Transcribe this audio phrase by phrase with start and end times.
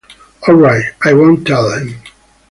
[0.47, 2.01] All right, I won't tell him.